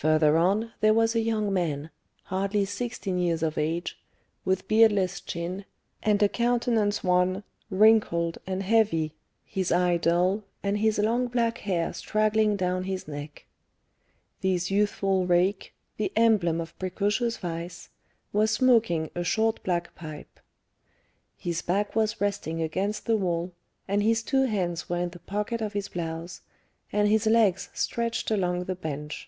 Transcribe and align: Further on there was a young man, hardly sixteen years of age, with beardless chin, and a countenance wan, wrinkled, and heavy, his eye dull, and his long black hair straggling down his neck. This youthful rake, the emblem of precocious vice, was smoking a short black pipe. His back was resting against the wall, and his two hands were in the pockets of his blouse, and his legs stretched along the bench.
Further 0.00 0.38
on 0.38 0.72
there 0.80 0.94
was 0.94 1.14
a 1.14 1.20
young 1.20 1.52
man, 1.52 1.90
hardly 2.22 2.64
sixteen 2.64 3.18
years 3.18 3.42
of 3.42 3.58
age, 3.58 3.98
with 4.46 4.66
beardless 4.66 5.20
chin, 5.20 5.66
and 6.02 6.22
a 6.22 6.28
countenance 6.28 7.04
wan, 7.04 7.44
wrinkled, 7.68 8.38
and 8.46 8.62
heavy, 8.62 9.12
his 9.44 9.70
eye 9.70 9.98
dull, 9.98 10.42
and 10.62 10.78
his 10.78 10.98
long 10.98 11.26
black 11.26 11.58
hair 11.58 11.92
straggling 11.92 12.56
down 12.56 12.84
his 12.84 13.06
neck. 13.06 13.44
This 14.40 14.70
youthful 14.70 15.26
rake, 15.26 15.74
the 15.98 16.10
emblem 16.16 16.62
of 16.62 16.78
precocious 16.78 17.36
vice, 17.36 17.90
was 18.32 18.50
smoking 18.50 19.10
a 19.14 19.22
short 19.22 19.62
black 19.62 19.94
pipe. 19.94 20.40
His 21.36 21.60
back 21.60 21.94
was 21.94 22.22
resting 22.22 22.62
against 22.62 23.04
the 23.04 23.18
wall, 23.18 23.52
and 23.86 24.02
his 24.02 24.22
two 24.22 24.44
hands 24.44 24.88
were 24.88 24.96
in 24.96 25.10
the 25.10 25.18
pockets 25.18 25.60
of 25.62 25.74
his 25.74 25.88
blouse, 25.90 26.40
and 26.90 27.06
his 27.06 27.26
legs 27.26 27.68
stretched 27.74 28.30
along 28.30 28.64
the 28.64 28.74
bench. 28.76 29.26